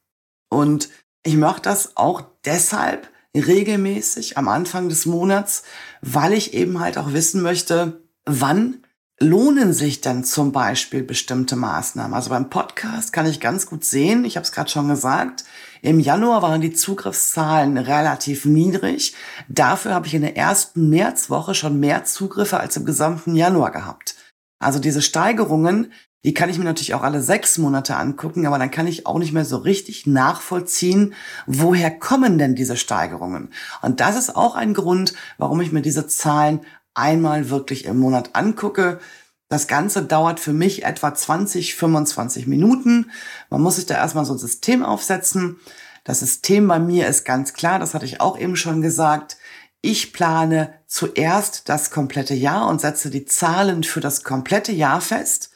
Und 0.50 0.90
ich 1.24 1.38
mache 1.38 1.62
das 1.62 1.98
auch 1.98 2.24
deshalb, 2.46 3.10
regelmäßig 3.40 4.38
am 4.38 4.48
Anfang 4.48 4.90
des 4.90 5.06
Monats, 5.06 5.64
weil 6.02 6.34
ich 6.34 6.54
eben 6.54 6.80
halt 6.80 6.98
auch 6.98 7.14
wissen 7.14 7.42
möchte, 7.42 8.02
wann 8.26 8.86
lohnen 9.20 9.74
sich 9.74 10.02
dann 10.02 10.24
zum 10.24 10.52
Beispiel 10.52 11.02
bestimmte 11.02 11.56
Maßnahmen. 11.56 12.14
Also 12.14 12.30
beim 12.30 12.50
Podcast 12.50 13.14
kann 13.14 13.26
ich 13.26 13.40
ganz 13.40 13.66
gut 13.66 13.86
sehen, 13.86 14.26
ich 14.26 14.36
habe 14.36 14.44
es 14.44 14.52
gerade 14.52 14.70
schon 14.70 14.90
gesagt, 14.90 15.46
im 15.82 16.00
Januar 16.00 16.42
waren 16.42 16.62
die 16.62 16.74
Zugriffszahlen 16.74 17.78
relativ 17.78 18.46
niedrig. 18.46 19.16
Dafür 19.48 19.94
habe 19.94 20.08
ich 20.08 20.16
in 20.16 20.24
der 20.24 20.36
ersten 20.36 20.90
Märzwoche 20.90 21.56
schon 21.56 21.80
mehr 21.80 22.04
Zugriffe 22.06 22.60
als 22.60 22.76
im 22.76 22.86
gesamten 22.86 23.36
Januar 23.36 23.72
gehabt. 23.72 24.16
Also 24.60 24.80
diese 24.80 25.02
Steigerungen 25.02 25.92
die 26.26 26.34
kann 26.34 26.50
ich 26.50 26.58
mir 26.58 26.64
natürlich 26.64 26.96
auch 26.96 27.04
alle 27.04 27.22
sechs 27.22 27.60
Monate 27.60 27.96
angucken, 27.98 28.48
aber 28.48 28.58
dann 28.58 28.72
kann 28.72 28.88
ich 28.88 29.06
auch 29.06 29.20
nicht 29.20 29.32
mehr 29.32 29.46
so 29.46 29.58
richtig 29.58 30.08
nachvollziehen, 30.08 31.14
woher 31.46 31.92
kommen 31.92 32.40
denn 32.40 32.56
diese 32.56 32.78
Steigerungen. 32.78 33.50
Und 33.84 34.00
das 34.00 34.18
ist 34.18 34.36
auch 34.36 34.56
ein 34.56 34.74
Grund, 34.74 35.14
warum 35.38 35.62
ich 35.62 35.72
mir 35.72 35.84
diese 35.84 36.08
Zahlen 36.08 36.62
einmal 36.96 37.52
wirklich 37.52 37.86
im 37.86 38.00
Monat 38.00 38.32
angucke. 38.34 39.00
Das 39.50 39.68
Ganze 39.68 40.02
dauert 40.02 40.40
für 40.40 40.52
mich 40.52 40.84
etwa 40.84 41.14
20, 41.14 41.76
25 41.76 42.48
Minuten. 42.48 43.12
Man 43.52 43.62
muss 43.62 43.76
sich 43.76 43.86
da 43.86 43.94
erstmal 43.94 44.26
so 44.26 44.34
ein 44.34 44.40
System 44.40 44.84
aufsetzen. 44.84 45.60
Das 46.04 46.22
System 46.22 46.68
bei 46.68 46.80
mir 46.80 47.08
ist 47.08 47.26
ganz 47.26 47.54
klar, 47.54 47.78
das 47.78 47.94
hatte 47.94 48.06
ich 48.06 48.20
auch 48.20 48.40
eben 48.40 48.56
schon 48.56 48.82
gesagt. 48.82 49.38
Ich 49.82 50.12
plane 50.12 50.74
zuerst 50.88 51.70
das 51.70 51.92
komplette 51.92 52.34
Jahr 52.34 52.68
und 52.68 52.82
setze 52.82 53.12
die 53.12 53.26
Zahlen 53.26 53.84
für 53.84 54.00
das 54.00 54.24
komplette 54.24 54.72
Jahr 54.72 55.02
fest 55.02 55.52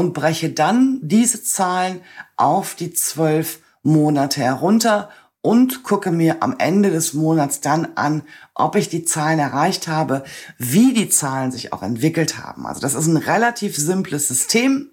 und 0.00 0.14
breche 0.14 0.48
dann 0.48 0.98
diese 1.02 1.42
Zahlen 1.42 2.00
auf 2.38 2.74
die 2.74 2.94
zwölf 2.94 3.58
Monate 3.82 4.40
herunter 4.40 5.10
und 5.42 5.82
gucke 5.82 6.10
mir 6.10 6.42
am 6.42 6.54
Ende 6.56 6.90
des 6.90 7.12
Monats 7.12 7.60
dann 7.60 7.86
an, 7.96 8.22
ob 8.54 8.76
ich 8.76 8.88
die 8.88 9.04
Zahlen 9.04 9.38
erreicht 9.38 9.88
habe, 9.88 10.24
wie 10.56 10.94
die 10.94 11.10
Zahlen 11.10 11.52
sich 11.52 11.74
auch 11.74 11.82
entwickelt 11.82 12.38
haben. 12.38 12.66
Also 12.66 12.80
das 12.80 12.94
ist 12.94 13.08
ein 13.08 13.18
relativ 13.18 13.76
simples 13.76 14.28
System, 14.28 14.88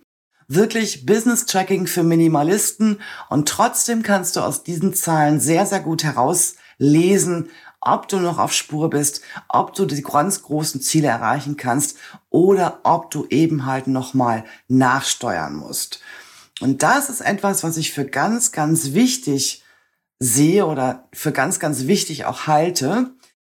wirklich 0.50 1.06
Business 1.06 1.46
Tracking 1.46 1.88
für 1.88 2.04
Minimalisten 2.04 3.00
und 3.30 3.48
trotzdem 3.48 4.04
kannst 4.04 4.36
du 4.36 4.42
aus 4.42 4.64
diesen 4.64 4.94
Zahlen 4.94 5.40
sehr, 5.40 5.66
sehr 5.66 5.80
gut 5.80 6.04
herauslesen, 6.04 7.50
ob 7.94 8.08
du 8.08 8.18
noch 8.20 8.38
auf 8.38 8.54
Spur 8.54 8.90
bist, 8.90 9.22
ob 9.48 9.74
du 9.74 9.86
die 9.86 10.02
ganz 10.02 10.44
großen 10.44 10.82
Ziele 10.82 11.08
erreichen 11.08 11.58
kannst 11.58 11.98
oder 12.30 12.82
ob 12.84 13.12
du 13.12 13.26
eben 13.30 13.66
halt 13.66 13.88
nochmal 13.88 14.44
nachsteuern 14.68 15.56
musst. 15.56 16.02
Und 16.60 16.84
das 16.84 17.10
ist 17.10 17.22
etwas, 17.22 17.64
was 17.64 17.78
ich 17.78 17.92
für 17.92 18.06
ganz, 18.06 18.52
ganz 18.52 18.94
wichtig 18.94 19.64
sehe 20.20 20.66
oder 20.66 21.08
für 21.14 21.32
ganz, 21.32 21.60
ganz 21.60 21.86
wichtig 21.88 22.26
auch 22.26 22.48
halte. 22.48 23.12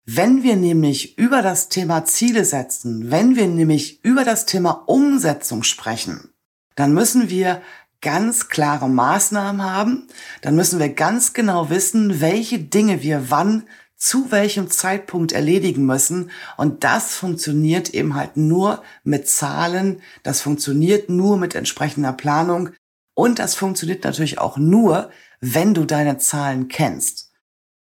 Wenn 0.06 0.44
wir 0.44 0.56
nämlich 0.56 1.18
über 1.18 1.42
das 1.42 1.70
Thema 1.70 2.04
Ziele 2.06 2.44
setzen, 2.44 3.12
wenn 3.12 3.36
wir 3.36 3.48
nämlich 3.48 4.04
über 4.04 4.26
das 4.26 4.46
Thema 4.46 4.84
Umsetzung 4.88 5.64
sprechen, 5.64 6.34
dann 6.76 6.94
müssen 6.94 7.30
wir 7.30 7.62
ganz 8.02 8.48
klare 8.48 8.90
Maßnahmen 8.90 9.64
haben, 9.64 10.08
dann 10.42 10.56
müssen 10.56 10.80
wir 10.80 10.90
ganz 10.90 11.34
genau 11.34 11.70
wissen, 11.70 12.22
welche 12.22 12.60
Dinge 12.60 13.04
wir 13.04 13.30
wann 13.30 13.68
zu 14.00 14.32
welchem 14.32 14.72
Zeitpunkt 14.72 15.34
erledigen 15.34 15.86
müssen. 15.86 16.32
Und 16.58 16.84
das 16.84 17.14
funktioniert 17.16 17.94
eben 17.94 18.16
halt 18.16 18.38
nur 18.38 18.82
mit 19.04 19.30
Zahlen, 19.30 20.02
das 20.24 20.42
funktioniert 20.42 21.10
nur 21.10 21.38
mit 21.38 21.54
entsprechender 21.54 22.14
Planung 22.14 22.72
und 23.14 23.38
das 23.38 23.54
funktioniert 23.56 24.06
natürlich 24.06 24.40
auch 24.40 24.58
nur, 24.58 25.12
wenn 25.42 25.74
du 25.74 25.84
deine 25.84 26.18
Zahlen 26.18 26.70
kennst. 26.70 27.34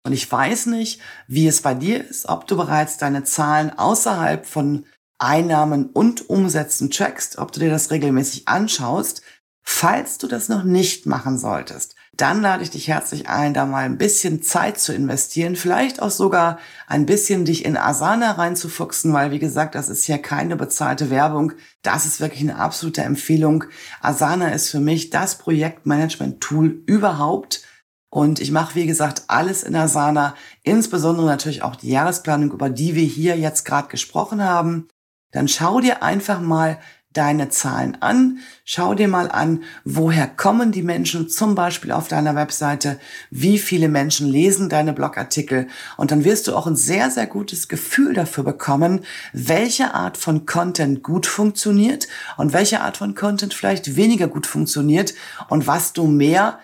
Und 0.03 0.13
ich 0.13 0.31
weiß 0.31 0.67
nicht, 0.67 1.01
wie 1.27 1.47
es 1.47 1.63
bei 1.63 1.73
dir 1.73 2.07
ist, 2.07 2.29
ob 2.29 2.45
du 2.45 2.55
bereits 2.55 2.99
deine 2.99 3.23
Zahlen 3.23 3.75
außerhalb 3.75 4.45
von 4.45 4.85
Einnahmen 5.17 5.87
und 5.89 6.29
Umsätzen 6.29 6.91
checkst, 6.91 7.39
ob 7.39 7.51
du 7.51 7.59
dir 7.59 7.71
das 7.71 7.89
regelmäßig 7.89 8.47
anschaust. 8.47 9.23
Falls 9.63 10.19
du 10.19 10.27
das 10.27 10.47
noch 10.47 10.63
nicht 10.63 11.07
machen 11.07 11.39
solltest, 11.39 11.94
dann 12.17 12.41
lade 12.41 12.63
ich 12.63 12.69
dich 12.69 12.87
herzlich 12.87 13.27
ein, 13.27 13.53
da 13.53 13.65
mal 13.65 13.83
ein 13.83 13.97
bisschen 13.97 14.41
Zeit 14.41 14.79
zu 14.79 14.93
investieren, 14.93 15.55
vielleicht 15.55 16.01
auch 16.01 16.11
sogar 16.11 16.59
ein 16.87 17.05
bisschen 17.05 17.45
dich 17.45 17.65
in 17.65 17.77
Asana 17.77 18.31
reinzufuchsen, 18.31 19.11
weil 19.11 19.31
wie 19.31 19.39
gesagt, 19.39 19.75
das 19.75 19.89
ist 19.89 20.05
hier 20.05 20.17
keine 20.17 20.55
bezahlte 20.55 21.09
Werbung. 21.09 21.53
Das 21.81 22.05
ist 22.05 22.21
wirklich 22.21 22.41
eine 22.41 22.57
absolute 22.57 23.03
Empfehlung. 23.03 23.65
Asana 24.01 24.49
ist 24.49 24.69
für 24.69 24.79
mich 24.79 25.09
das 25.09 25.37
Projektmanagement-Tool 25.37 26.83
überhaupt. 26.85 27.63
Und 28.09 28.39
ich 28.39 28.51
mache, 28.51 28.75
wie 28.75 28.85
gesagt, 28.85 29.23
alles 29.27 29.63
in 29.63 29.75
Asana, 29.75 30.35
insbesondere 30.63 31.25
natürlich 31.25 31.63
auch 31.63 31.75
die 31.75 31.89
Jahresplanung, 31.89 32.51
über 32.51 32.69
die 32.69 32.95
wir 32.95 33.03
hier 33.03 33.37
jetzt 33.37 33.65
gerade 33.65 33.89
gesprochen 33.89 34.41
haben. 34.41 34.87
Dann 35.31 35.49
schau 35.49 35.81
dir 35.81 36.01
einfach 36.01 36.39
mal 36.39 36.79
deine 37.17 37.49
Zahlen 37.49 37.97
an. 38.01 38.39
Schau 38.63 38.93
dir 38.93 39.07
mal 39.07 39.31
an, 39.31 39.63
woher 39.83 40.27
kommen 40.27 40.71
die 40.71 40.83
Menschen 40.83 41.29
zum 41.29 41.55
Beispiel 41.55 41.91
auf 41.91 42.07
deiner 42.07 42.35
Webseite, 42.35 42.99
wie 43.31 43.57
viele 43.57 43.89
Menschen 43.89 44.27
lesen 44.27 44.69
deine 44.69 44.93
Blogartikel 44.93 45.67
und 45.97 46.11
dann 46.11 46.23
wirst 46.23 46.47
du 46.47 46.55
auch 46.55 46.67
ein 46.67 46.75
sehr, 46.75 47.09
sehr 47.11 47.27
gutes 47.27 47.67
Gefühl 47.67 48.13
dafür 48.13 48.43
bekommen, 48.43 49.01
welche 49.33 49.93
Art 49.93 50.17
von 50.17 50.45
Content 50.45 51.03
gut 51.03 51.25
funktioniert 51.25 52.07
und 52.37 52.53
welche 52.53 52.81
Art 52.81 52.97
von 52.97 53.15
Content 53.15 53.53
vielleicht 53.53 53.95
weniger 53.95 54.27
gut 54.27 54.47
funktioniert 54.47 55.13
und 55.49 55.67
was 55.67 55.93
du 55.93 56.07
mehr 56.07 56.59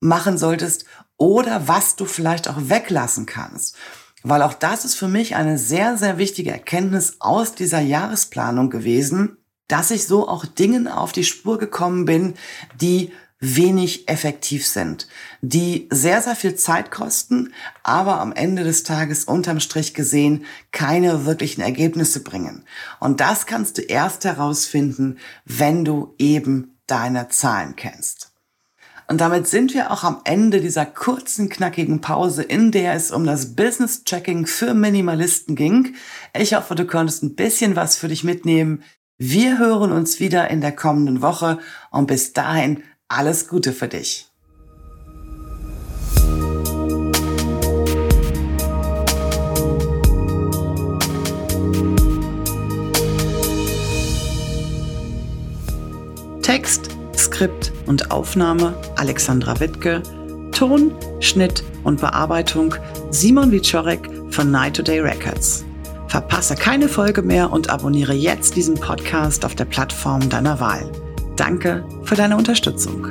machen 0.00 0.38
solltest 0.38 0.84
oder 1.16 1.68
was 1.68 1.96
du 1.96 2.04
vielleicht 2.04 2.48
auch 2.48 2.68
weglassen 2.68 3.26
kannst. 3.26 3.76
Weil 4.22 4.42
auch 4.42 4.54
das 4.54 4.84
ist 4.84 4.94
für 4.94 5.08
mich 5.08 5.36
eine 5.36 5.58
sehr, 5.58 5.98
sehr 5.98 6.16
wichtige 6.16 6.50
Erkenntnis 6.50 7.16
aus 7.20 7.54
dieser 7.54 7.80
Jahresplanung 7.80 8.70
gewesen, 8.70 9.36
dass 9.68 9.90
ich 9.90 10.06
so 10.06 10.28
auch 10.28 10.44
Dingen 10.44 10.88
auf 10.88 11.12
die 11.12 11.24
Spur 11.24 11.58
gekommen 11.58 12.04
bin, 12.04 12.34
die 12.80 13.12
wenig 13.40 14.08
effektiv 14.08 14.66
sind, 14.66 15.06
die 15.42 15.88
sehr, 15.90 16.22
sehr 16.22 16.36
viel 16.36 16.54
Zeit 16.54 16.90
kosten, 16.90 17.52
aber 17.82 18.20
am 18.20 18.32
Ende 18.32 18.64
des 18.64 18.84
Tages 18.84 19.24
unterm 19.24 19.60
Strich 19.60 19.92
gesehen 19.92 20.46
keine 20.72 21.26
wirklichen 21.26 21.60
Ergebnisse 21.60 22.22
bringen. 22.22 22.64
Und 23.00 23.20
das 23.20 23.46
kannst 23.46 23.78
du 23.78 23.82
erst 23.82 24.24
herausfinden, 24.24 25.18
wenn 25.44 25.84
du 25.84 26.14
eben 26.18 26.78
deine 26.86 27.28
Zahlen 27.28 27.76
kennst. 27.76 28.30
Und 29.06 29.20
damit 29.20 29.46
sind 29.46 29.74
wir 29.74 29.90
auch 29.90 30.02
am 30.02 30.22
Ende 30.24 30.62
dieser 30.62 30.86
kurzen, 30.86 31.50
knackigen 31.50 32.00
Pause, 32.00 32.42
in 32.42 32.72
der 32.72 32.94
es 32.94 33.10
um 33.10 33.26
das 33.26 33.54
Business-Checking 33.54 34.46
für 34.46 34.72
Minimalisten 34.72 35.56
ging. 35.56 35.94
Ich 36.34 36.54
hoffe, 36.54 36.74
du 36.74 36.86
konntest 36.86 37.22
ein 37.22 37.34
bisschen 37.34 37.76
was 37.76 37.96
für 37.96 38.08
dich 38.08 38.24
mitnehmen. 38.24 38.82
Wir 39.18 39.60
hören 39.60 39.92
uns 39.92 40.18
wieder 40.18 40.50
in 40.50 40.60
der 40.60 40.72
kommenden 40.72 41.22
Woche 41.22 41.58
und 41.92 42.08
bis 42.08 42.32
dahin 42.32 42.82
alles 43.06 43.46
Gute 43.46 43.72
für 43.72 43.86
dich. 43.86 44.26
Text, 56.42 56.90
Skript 57.16 57.72
und 57.86 58.10
Aufnahme 58.10 58.74
Alexandra 58.96 59.60
Wittke, 59.60 60.02
Ton, 60.50 60.92
Schnitt 61.20 61.62
und 61.84 62.00
Bearbeitung 62.00 62.74
Simon 63.10 63.52
Wiczorek 63.52 64.10
von 64.30 64.50
Night 64.50 64.74
Today 64.74 64.98
Records. 64.98 65.64
Verpasse 66.14 66.54
keine 66.54 66.88
Folge 66.88 67.22
mehr 67.22 67.50
und 67.50 67.70
abonniere 67.70 68.12
jetzt 68.12 68.54
diesen 68.54 68.76
Podcast 68.76 69.44
auf 69.44 69.56
der 69.56 69.64
Plattform 69.64 70.30
deiner 70.30 70.60
Wahl. 70.60 70.88
Danke 71.34 71.84
für 72.04 72.14
deine 72.14 72.36
Unterstützung. 72.36 73.08